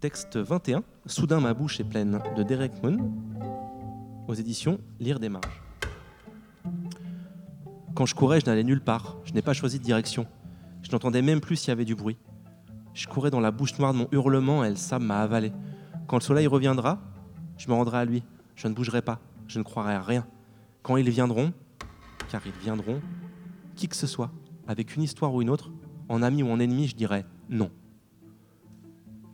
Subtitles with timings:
[0.00, 3.10] Texte 21, Soudain ma bouche est pleine de Derek Moon,
[4.28, 5.60] aux éditions Lire des marges.
[7.96, 10.28] Quand je courais, je n'allais nulle part, je n'ai pas choisi de direction.
[10.82, 12.16] Je n'entendais même plus s'il y avait du bruit.
[12.94, 15.50] Je courais dans la bouche noire de mon hurlement et Elsa m'a avalé.
[16.06, 17.00] Quand le soleil reviendra,
[17.56, 18.22] je me rendrai à lui.
[18.54, 19.18] Je ne bougerai pas,
[19.48, 20.28] je ne croirai à rien.
[20.84, 21.52] Quand ils viendront,
[22.30, 23.00] car ils viendront,
[23.74, 24.30] qui que ce soit,
[24.68, 25.72] avec une histoire ou une autre,
[26.08, 27.72] en ami ou en ennemi, je dirais non.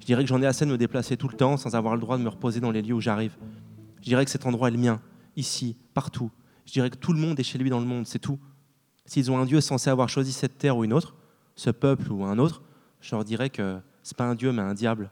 [0.05, 2.00] Je dirais que j'en ai assez de me déplacer tout le temps sans avoir le
[2.03, 3.39] droit de me reposer dans les lieux où j'arrive.
[4.00, 5.00] Je dirais que cet endroit est le mien,
[5.35, 6.31] ici, partout.
[6.67, 8.39] Je dirais que tout le monde est chez lui dans le monde, c'est tout.
[9.07, 11.14] S'ils ont un Dieu censé avoir choisi cette terre ou une autre,
[11.57, 12.61] ce peuple ou un autre,
[13.00, 15.11] je leur dirais que c'est pas un Dieu mais un diable.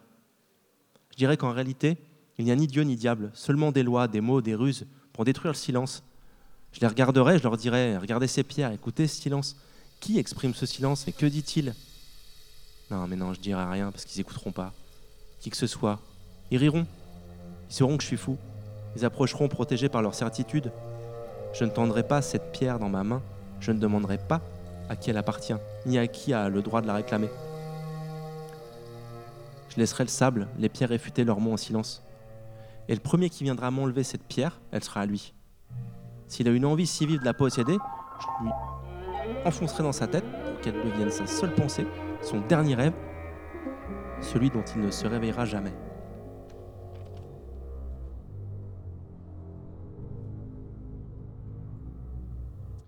[1.13, 1.97] Je dirais qu'en réalité,
[2.37, 5.25] il n'y a ni Dieu ni diable, seulement des lois, des mots, des ruses pour
[5.25, 6.03] détruire le silence.
[6.73, 9.57] Je les regarderais, je leur dirais regardez ces pierres, écoutez ce silence.
[10.01, 11.75] Qui exprime ce silence et que dit-il?
[12.91, 14.75] Non, mais non, je dirai rien parce qu'ils n'écouteront pas
[15.43, 15.99] qui que ce soit.
[16.53, 16.87] Ils riront.
[17.69, 18.39] Ils sauront que je suis fou.
[18.97, 20.71] Ils approcheront protégés par leur certitude.
[21.53, 23.21] Je ne tendrai pas cette pierre dans ma main.
[23.59, 24.41] Je ne demanderai pas
[24.89, 27.29] à qui elle appartient, ni à qui a le droit de la réclamer.
[29.69, 32.03] Je laisserai le sable, les pierres réfuter leurs mots en silence.
[32.89, 35.35] Et le premier qui viendra m'enlever cette pierre, elle sera à lui.
[36.29, 37.79] S'il a une envie si vive de la posséder,
[38.21, 38.51] je lui
[39.45, 41.87] enfoncerai dans sa tête pour qu'elle devienne sa seule pensée,
[42.23, 42.93] son dernier rêve,
[44.23, 45.73] celui dont il ne se réveillera jamais.